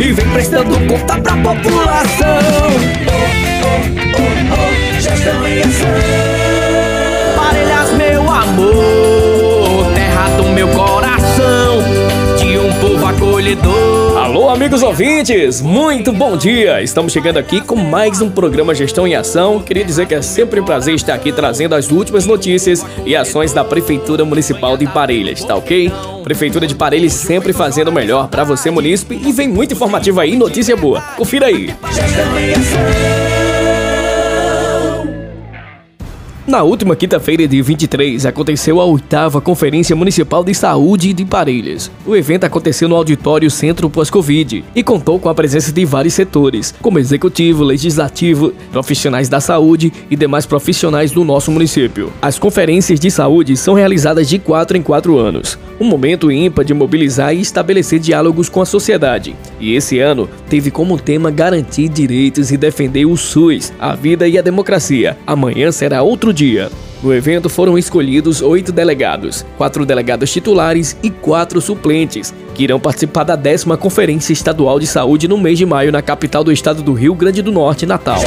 [0.00, 2.32] E vem prestando conta pra população
[5.02, 5.90] gestão ação.
[7.36, 11.82] Parelhas, meu amor, terra do meu coração,
[12.38, 13.91] de um povo acolhedor.
[14.42, 16.82] Alô, amigos ouvintes, muito bom dia!
[16.82, 19.62] Estamos chegando aqui com mais um programa Gestão em Ação.
[19.62, 23.52] Queria dizer que é sempre um prazer estar aqui trazendo as últimas notícias e ações
[23.52, 25.92] da Prefeitura Municipal de Parelhas, tá ok?
[26.24, 30.34] Prefeitura de Parelhas sempre fazendo o melhor para você, munícipe, e vem muito informativo aí,
[30.34, 31.00] notícia boa.
[31.16, 31.72] Confira aí.
[31.92, 33.31] Gestão em Ação.
[36.52, 41.90] Na última quinta-feira, dia 23, aconteceu a oitava Conferência Municipal de Saúde de Parelhas.
[42.04, 46.74] O evento aconteceu no auditório Centro Pós-Covid e contou com a presença de vários setores,
[46.82, 52.12] como executivo, legislativo, profissionais da saúde e demais profissionais do nosso município.
[52.20, 56.74] As conferências de saúde são realizadas de quatro em quatro anos, um momento ímpar de
[56.74, 59.34] mobilizar e estabelecer diálogos com a sociedade.
[59.58, 64.36] E esse ano teve como tema garantir direitos e defender o SUS, a vida e
[64.36, 65.16] a democracia.
[65.26, 66.70] Amanhã será outro dia dia.
[67.02, 73.24] No evento foram escolhidos oito delegados, quatro delegados titulares e quatro suplentes, que irão participar
[73.24, 76.92] da décima Conferência Estadual de Saúde no mês de maio na capital do estado do
[76.92, 78.20] Rio Grande do Norte, Natal.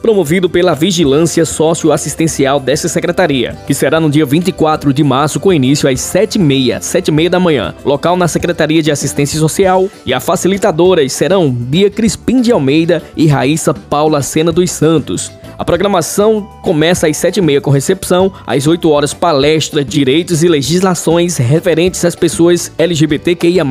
[0.00, 5.88] promovido pela Vigilância Socioassistencial dessa secretaria, que será no dia 24 de março com início
[5.88, 7.74] às 7h30, 7h30 da manhã.
[7.84, 13.26] Local na Secretaria de Assistência Social e a facilitadoras serão Bia Crispim de Almeida e
[13.26, 15.32] Raíssa Paula Sena dos Santos.
[15.58, 22.04] A programação começa às 7h30 com recepção, às 8 horas palestra, direitos e legislações referentes
[22.04, 23.64] às pessoas LGBTQIA+,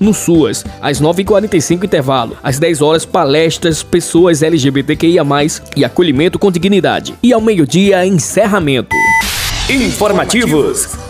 [0.00, 5.24] no SUAS, às 9h45 intervalo, às 10 horas palestras, pessoas LGBTQIA+,
[5.76, 8.96] e acolhimento com dignidade, e ao meio-dia encerramento.
[9.68, 11.07] Informativos.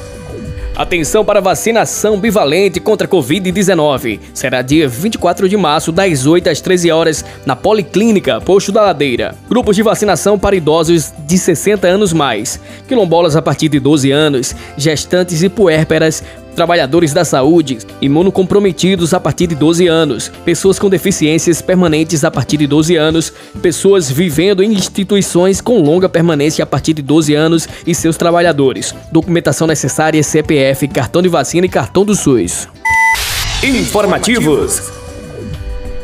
[0.79, 4.21] Atenção para vacinação bivalente contra a Covid-19.
[4.33, 9.35] Será dia 24 de março, das 8 às 13 horas, na Policlínica Posto da Ladeira.
[9.49, 14.55] Grupos de vacinação para idosos de 60 anos mais, quilombolas a partir de 12 anos,
[14.77, 16.23] gestantes e puérperas
[16.59, 22.57] trabalhadores da saúde, imunocomprometidos a partir de 12 anos, pessoas com deficiências permanentes a partir
[22.57, 27.69] de 12 anos, pessoas vivendo em instituições com longa permanência a partir de 12 anos
[27.87, 28.93] e seus trabalhadores.
[29.13, 32.67] Documentação necessária: CPF, cartão de vacina e cartão do SUS.
[33.63, 34.91] Informativos.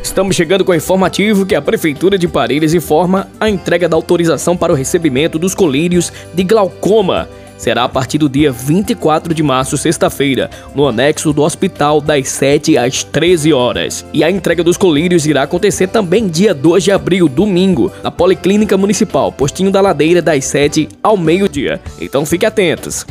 [0.01, 4.55] Estamos chegando com o informativo que a Prefeitura de Parelhas informa a entrega da autorização
[4.55, 7.27] para o recebimento dos colírios de glaucoma
[7.57, 12.77] será a partir do dia 24 de março, sexta-feira, no anexo do hospital, das 7
[12.77, 14.05] às 13 horas.
[14.13, 18.77] E a entrega dos colírios irá acontecer também dia 2 de abril, domingo, na Policlínica
[18.77, 21.81] Municipal, Postinho da Ladeira, das 7 ao meio-dia.
[21.99, 23.05] Então fique atentos.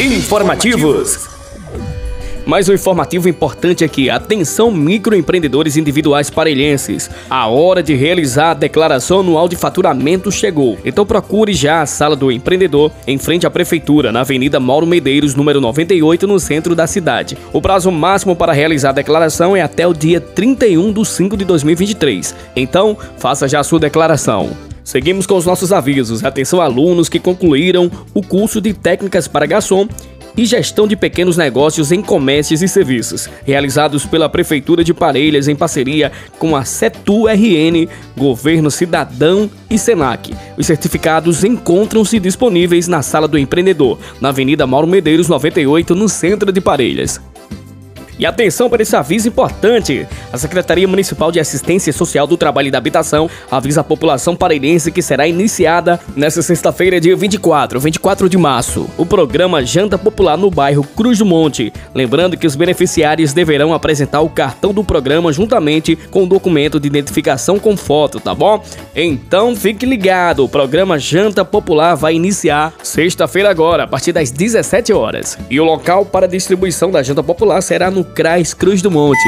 [0.00, 1.31] Informativos.
[2.44, 7.08] Mais um informativo importante aqui: atenção microempreendedores individuais parelhenses.
[7.30, 10.76] A hora de realizar a declaração anual de faturamento chegou.
[10.84, 15.34] Então procure já a sala do empreendedor em frente à prefeitura, na Avenida Mauro Medeiros,
[15.34, 17.38] número 98, no centro da cidade.
[17.52, 21.44] O prazo máximo para realizar a declaração é até o dia 31 de 5 de
[21.44, 22.34] 2023.
[22.56, 24.50] Então, faça já a sua declaração.
[24.84, 26.24] Seguimos com os nossos avisos.
[26.24, 29.86] Atenção alunos que concluíram o curso de técnicas para garçom
[30.36, 35.56] e gestão de pequenos negócios em comércios e serviços, realizados pela Prefeitura de Parelhas em
[35.56, 40.34] parceria com a CETU-RN, Governo Cidadão e Senac.
[40.56, 46.52] Os certificados encontram-se disponíveis na Sala do Empreendedor, na Avenida Mauro Medeiros 98, no centro
[46.52, 47.20] de Parelhas.
[48.22, 52.70] E atenção para esse aviso importante: a Secretaria Municipal de Assistência Social do Trabalho e
[52.70, 58.38] da Habitação avisa a população parelhense que será iniciada nesta sexta-feira, dia 24, 24 de
[58.38, 61.72] março, o programa Janta Popular no bairro Cruz do Monte.
[61.92, 66.86] Lembrando que os beneficiários deverão apresentar o cartão do programa juntamente com o documento de
[66.86, 68.62] identificação com foto, tá bom?
[68.94, 74.92] Então fique ligado, o programa Janta Popular vai iniciar sexta-feira agora, a partir das 17
[74.92, 75.36] horas.
[75.50, 79.18] E o local para distribuição da Janta Popular será no CRAS Cruz do Monte.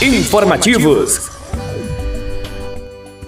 [0.00, 1.41] Informativos.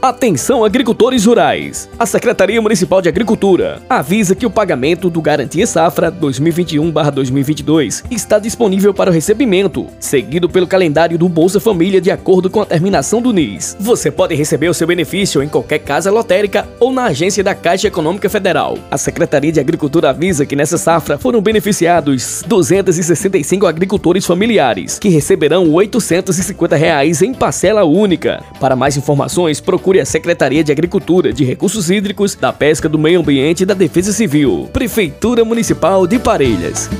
[0.05, 1.89] Atenção agricultores rurais.
[1.99, 8.93] A Secretaria Municipal de Agricultura avisa que o pagamento do Garantia Safra 2021/2022 está disponível
[8.93, 13.33] para o recebimento, seguido pelo calendário do Bolsa Família de acordo com a terminação do
[13.33, 13.79] NIS.
[13.81, 17.89] Você pode receber o seu benefício em qualquer casa lotérica ou na agência da Caixa
[17.89, 18.77] Econômica Federal.
[18.91, 25.73] A Secretaria de Agricultura avisa que nessa safra foram beneficiados 265 agricultores familiares, que receberão
[25.73, 28.45] 850 reais em parcela única.
[28.61, 32.99] Para mais informações, procure procure a Secretaria de Agricultura, de Recursos Hídricos, da Pesca, do
[32.99, 34.69] Meio Ambiente e da Defesa Civil.
[34.73, 36.91] Prefeitura Municipal de Parelhas.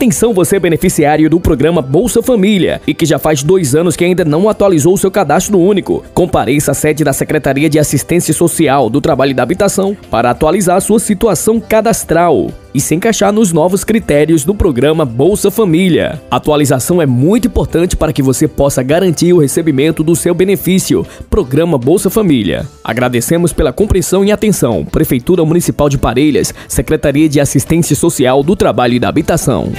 [0.00, 4.24] Atenção você beneficiário do programa Bolsa Família e que já faz dois anos que ainda
[4.24, 6.02] não atualizou o seu cadastro único.
[6.14, 10.80] Compareça à sede da Secretaria de Assistência Social do Trabalho e da Habitação para atualizar
[10.80, 16.22] sua situação cadastral e se encaixar nos novos critérios do programa Bolsa Família.
[16.30, 21.06] A atualização é muito importante para que você possa garantir o recebimento do seu benefício.
[21.28, 22.66] Programa Bolsa Família.
[22.82, 24.84] Agradecemos pela compreensão e atenção.
[24.84, 29.72] Prefeitura Municipal de Parelhas, Secretaria de Assistência Social do Trabalho e da Habitação.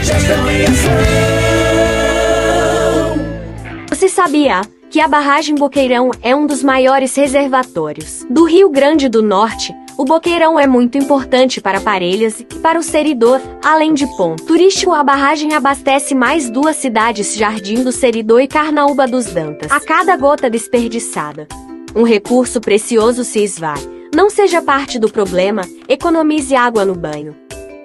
[3.90, 4.62] Você sabia?
[4.92, 10.04] que a barragem Boqueirão é um dos maiores reservatórios do Rio Grande do Norte o
[10.04, 14.94] Boqueirão é muito importante para Parelhas e para o Seridor, além de ponto turístico.
[14.94, 19.72] A barragem abastece mais duas cidades, Jardim do Seridor e Carnaúba dos Dantas.
[19.72, 21.48] A cada gota desperdiçada,
[21.96, 23.78] um recurso precioso se esvai.
[24.12, 27.36] Não seja parte do problema, economize água no banho,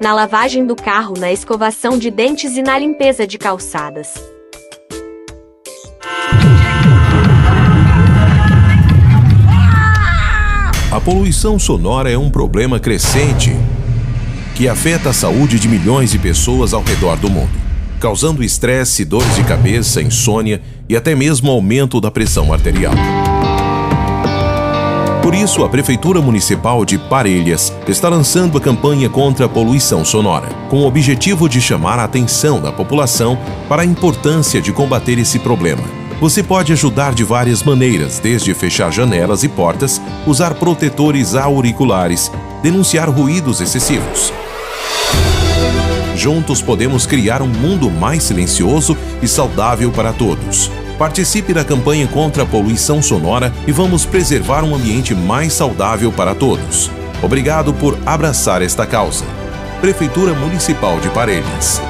[0.00, 4.14] na lavagem do carro, na escovação de dentes e na limpeza de calçadas.
[11.07, 13.57] Poluição sonora é um problema crescente
[14.57, 17.53] que afeta a saúde de milhões de pessoas ao redor do mundo,
[18.01, 22.93] causando estresse, dores de cabeça, insônia e até mesmo aumento da pressão arterial.
[25.23, 30.49] Por isso, a Prefeitura Municipal de Parelhas está lançando a campanha contra a poluição sonora,
[30.69, 35.39] com o objetivo de chamar a atenção da população para a importância de combater esse
[35.39, 35.85] problema
[36.20, 42.30] você pode ajudar de várias maneiras, desde fechar janelas e portas, usar protetores auriculares,
[42.62, 44.32] denunciar ruídos excessivos.
[46.16, 50.70] Juntos podemos criar um mundo mais silencioso e saudável para todos.
[50.99, 56.35] Participe da campanha contra a poluição sonora e vamos preservar um ambiente mais saudável para
[56.35, 56.90] todos.
[57.23, 59.25] Obrigado por abraçar esta causa.
[59.80, 61.80] Prefeitura Municipal de Parelhas.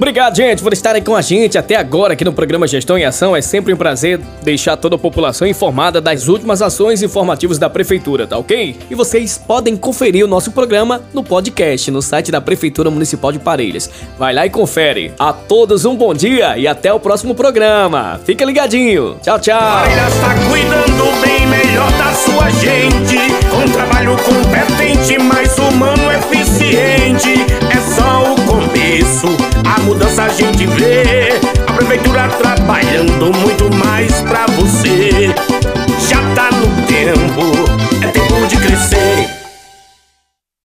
[0.00, 3.36] Obrigado, gente, por estarem com a gente até agora aqui no programa Gestão em Ação.
[3.36, 8.26] É sempre um prazer deixar toda a população informada das últimas ações informativas da Prefeitura,
[8.26, 8.78] tá ok?
[8.90, 13.38] E vocês podem conferir o nosso programa no podcast, no site da Prefeitura Municipal de
[13.38, 13.90] Parelhas.
[14.18, 15.12] Vai lá e confere.
[15.18, 18.18] A todos um bom dia e até o próximo programa.
[18.24, 19.18] Fica ligadinho.
[19.20, 19.60] Tchau, tchau.
[19.60, 23.18] Parelhas está cuidando bem melhor da sua gente.
[23.50, 25.39] Com trabalho competente, mais
[29.90, 31.30] mudança a gente vê.
[31.66, 35.34] A prefeitura trabalhando muito mais pra você.
[36.08, 37.59] Já tá no tempo.